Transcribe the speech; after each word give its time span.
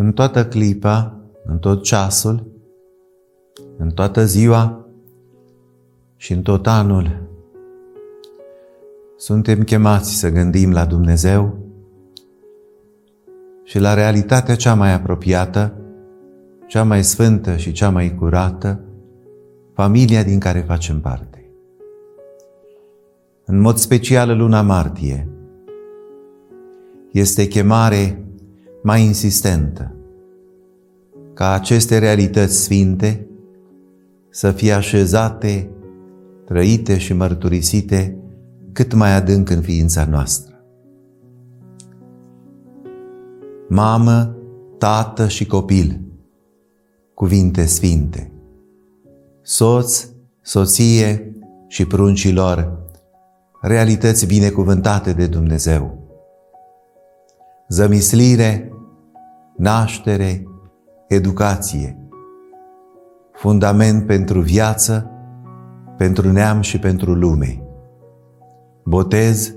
În 0.00 0.12
toată 0.12 0.46
clipa, 0.46 1.20
în 1.44 1.58
tot 1.58 1.82
ceasul, 1.82 2.46
în 3.76 3.90
toată 3.90 4.24
ziua 4.24 4.86
și 6.16 6.32
în 6.32 6.42
tot 6.42 6.66
anul, 6.66 7.28
suntem 9.16 9.62
chemați 9.62 10.18
să 10.18 10.30
gândim 10.30 10.72
la 10.72 10.84
Dumnezeu 10.84 11.58
și 13.64 13.78
la 13.78 13.94
realitatea 13.94 14.56
cea 14.56 14.74
mai 14.74 14.92
apropiată, 14.92 15.74
cea 16.66 16.84
mai 16.84 17.04
sfântă 17.04 17.56
și 17.56 17.72
cea 17.72 17.90
mai 17.90 18.14
curată, 18.14 18.80
familia 19.72 20.22
din 20.22 20.38
care 20.38 20.60
facem 20.60 21.00
parte. 21.00 21.50
În 23.44 23.60
mod 23.60 23.76
special 23.76 24.36
luna 24.36 24.62
martie 24.62 25.28
este 27.12 27.46
chemare 27.46 28.22
mai 28.82 29.04
insistentă 29.04 29.92
ca 31.34 31.52
aceste 31.52 31.98
realități 31.98 32.62
sfinte 32.62 33.28
să 34.30 34.50
fie 34.50 34.72
așezate, 34.72 35.70
trăite 36.44 36.98
și 36.98 37.12
mărturisite 37.12 38.16
cât 38.72 38.94
mai 38.94 39.14
adânc 39.14 39.50
în 39.50 39.60
ființa 39.60 40.04
noastră. 40.04 40.54
Mamă, 43.68 44.36
tată 44.78 45.28
și 45.28 45.46
copil, 45.46 46.00
cuvinte 47.14 47.64
sfinte, 47.64 48.32
soț, 49.42 50.08
soție 50.40 51.32
și 51.68 51.86
pruncilor, 51.86 52.78
realități 53.60 54.26
binecuvântate 54.26 55.12
de 55.12 55.26
Dumnezeu. 55.26 56.07
Zămislire, 57.68 58.72
naștere, 59.56 60.42
educație, 61.08 62.08
fundament 63.32 64.06
pentru 64.06 64.40
viață, 64.40 65.10
pentru 65.96 66.32
neam 66.32 66.60
și 66.60 66.78
pentru 66.78 67.12
lume. 67.14 67.62
Botez, 68.84 69.54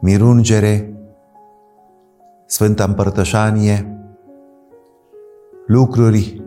mirungere, 0.00 0.92
Sfânta 2.46 2.84
Împărtășanie, 2.84 3.98
lucruri 5.66 6.42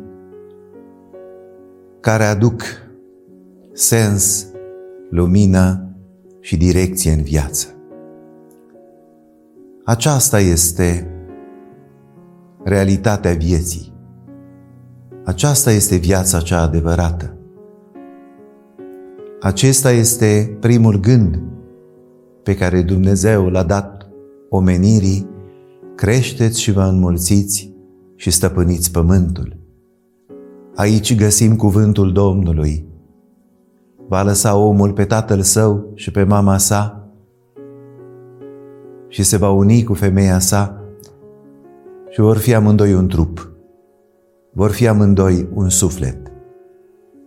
care 1.99 2.23
aduc 2.23 2.61
sens, 3.73 4.47
lumină 5.09 5.95
și 6.39 6.57
direcție 6.57 7.11
în 7.11 7.21
viață. 7.21 7.80
Aceasta 9.91 10.39
este 10.39 11.07
realitatea 12.63 13.33
vieții. 13.33 13.93
Aceasta 15.25 15.71
este 15.71 15.95
viața 15.95 16.39
cea 16.39 16.61
adevărată. 16.61 17.37
Acesta 19.41 19.91
este 19.91 20.57
primul 20.59 20.99
gând 20.99 21.41
pe 22.43 22.55
care 22.55 22.81
Dumnezeu 22.81 23.47
l-a 23.47 23.63
dat 23.63 24.09
omenirii, 24.49 25.29
creșteți 25.95 26.61
și 26.61 26.71
vă 26.71 26.83
înmulțiți 26.83 27.73
și 28.15 28.31
stăpâniți 28.31 28.91
pământul. 28.91 29.57
Aici 30.75 31.15
găsim 31.15 31.55
cuvântul 31.55 32.11
Domnului. 32.11 32.85
Va 34.07 34.23
lăsa 34.23 34.55
omul 34.55 34.93
pe 34.93 35.05
tatăl 35.05 35.41
său 35.41 35.91
și 35.95 36.11
pe 36.11 36.23
mama 36.23 36.57
sa 36.57 37.00
și 39.11 39.23
se 39.23 39.37
va 39.37 39.49
uni 39.49 39.83
cu 39.83 39.93
femeia 39.93 40.39
sa 40.39 40.81
și 42.09 42.19
vor 42.19 42.37
fi 42.37 42.53
amândoi 42.53 42.93
un 42.93 43.07
trup. 43.07 43.51
Vor 44.53 44.71
fi 44.71 44.87
amândoi 44.87 45.49
un 45.53 45.69
suflet. 45.69 46.31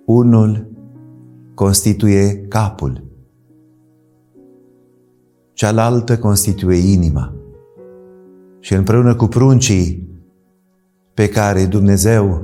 Unul 0.06 0.70
constituie 1.54 2.46
capul, 2.48 3.04
cealaltă 5.52 6.18
constituie 6.18 6.92
inima. 6.92 7.34
Și 8.60 8.74
împreună 8.74 9.14
cu 9.14 9.26
pruncii 9.26 10.08
pe 11.14 11.28
care 11.28 11.66
Dumnezeu 11.66 12.42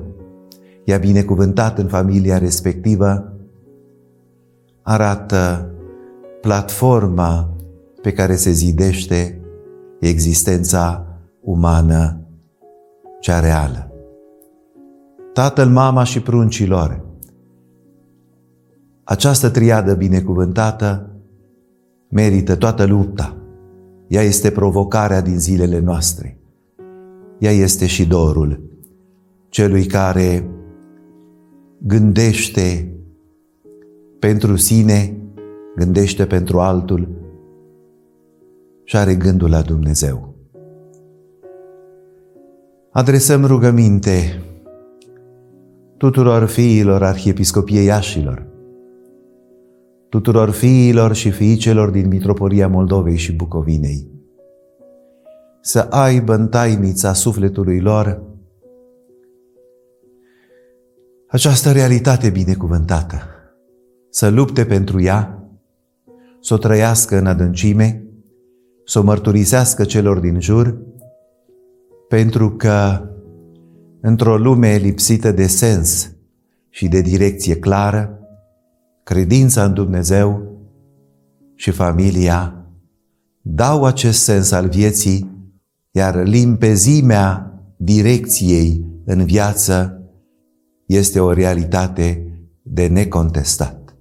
i-a 0.85 0.99
binecuvântat 0.99 1.79
în 1.79 1.87
familia 1.87 2.39
respectivă, 2.39 3.33
arată 4.83 5.71
platforma 6.41 7.55
pe 8.03 8.13
care 8.13 8.35
se 8.35 8.51
zidește 8.51 9.41
existența 10.01 11.07
umană 11.41 12.21
cea 13.21 13.41
reală. 13.41 13.93
Tatăl, 15.33 15.69
mama 15.69 16.05
și 16.05 16.21
pruncilor. 16.21 17.05
Această 19.05 19.51
triadă 19.51 19.95
binecuvântată 19.95 21.11
merită 22.09 22.57
toată 22.57 22.85
lupta. 22.85 23.37
Ea 24.09 24.23
este 24.23 24.51
provocarea 24.51 25.21
din 25.21 25.39
zilele 25.39 25.79
noastre. 25.79 26.39
Ea 27.39 27.51
este 27.51 27.87
și 27.87 28.07
dorul 28.07 28.71
celui 29.49 29.85
care 29.85 30.51
gândește 31.79 32.95
pentru 34.19 34.57
sine, 34.57 35.17
gândește 35.77 36.27
pentru 36.27 36.61
altul 36.61 37.20
și 38.91 38.97
are 38.97 39.15
gândul 39.15 39.51
la 39.51 39.63
Dumnezeu. 39.63 40.35
Adresăm 42.91 43.45
rugăminte 43.45 44.43
tuturor 45.97 46.47
fiilor 46.47 47.03
Arhiepiscopiei 47.03 47.85
Iașilor, 47.85 48.47
tuturor 50.09 50.51
fiilor 50.51 51.15
și 51.15 51.31
fiicelor 51.31 51.91
din 51.91 52.09
Mitropolia 52.09 52.69
Moldovei 52.69 53.17
și 53.17 53.33
Bucovinei, 53.33 54.11
să 55.61 55.87
aibă 55.91 56.35
în 56.35 56.49
tainița 56.49 57.13
sufletului 57.13 57.81
lor 57.81 58.23
această 61.29 61.73
realitate 61.73 62.31
binecuvântată, 62.31 63.17
să 64.09 64.29
lupte 64.29 64.65
pentru 64.65 65.01
ea, 65.01 65.49
să 66.41 66.55
o 66.55 66.57
trăiască 66.57 67.19
în 67.19 67.27
adâncime, 67.27 68.05
să 68.91 68.99
o 68.99 69.03
mărturisească 69.03 69.85
celor 69.85 70.19
din 70.19 70.41
jur, 70.41 70.79
pentru 72.09 72.51
că 72.51 73.09
într-o 74.01 74.37
lume 74.37 74.77
lipsită 74.77 75.33
de 75.33 75.47
sens 75.47 76.13
și 76.69 76.89
de 76.89 77.01
direcție 77.01 77.57
clară, 77.57 78.19
credința 79.03 79.65
în 79.65 79.75
Dumnezeu 79.75 80.43
și 81.55 81.71
familia 81.71 82.67
dau 83.41 83.85
acest 83.85 84.23
sens 84.23 84.51
al 84.51 84.69
vieții, 84.69 85.31
iar 85.91 86.25
limpezimea 86.25 87.61
direcției 87.77 88.85
în 89.05 89.25
viață 89.25 90.03
este 90.87 91.21
o 91.21 91.33
realitate 91.33 92.33
de 92.63 92.87
necontestat. 92.87 93.97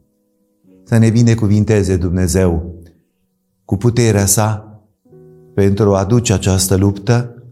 Să 0.83 0.97
ne 0.97 1.09
binecuvinteze 1.09 1.97
Dumnezeu 1.97 2.81
cu 3.65 3.77
puterea 3.77 4.25
sa 4.25 4.63
pentru 5.59 5.95
a 5.95 5.99
aduce 5.99 6.33
această 6.33 6.75
luptă, 6.75 7.43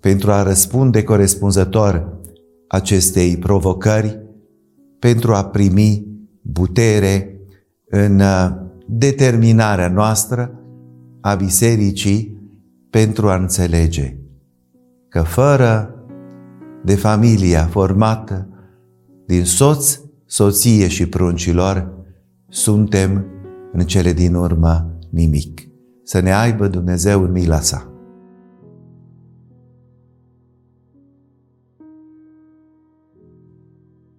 pentru 0.00 0.32
a 0.32 0.42
răspunde 0.42 1.02
corespunzător 1.02 2.18
acestei 2.68 3.36
provocări, 3.36 4.20
pentru 4.98 5.34
a 5.34 5.44
primi 5.44 6.06
putere 6.52 7.40
în 7.88 8.20
uh, 8.20 8.50
determinarea 8.86 9.88
noastră 9.88 10.60
a 11.20 11.34
bisericii 11.34 12.38
pentru 12.90 13.28
a 13.28 13.36
înțelege 13.36 14.16
că 15.08 15.22
fără 15.22 15.94
de 16.84 16.94
familia 16.94 17.66
formată 17.66 18.48
din 19.26 19.44
soț, 19.44 20.00
soție 20.26 20.88
și 20.88 21.06
pruncilor, 21.06 21.92
suntem 22.48 23.26
în 23.72 23.80
cele 23.86 24.12
din 24.12 24.34
urmă 24.34 24.98
nimic. 25.10 25.69
Să 26.10 26.20
ne 26.20 26.34
aibă 26.34 26.66
Dumnezeu 26.66 27.22
în 27.22 27.30
mila 27.30 27.60
sa. 27.60 27.89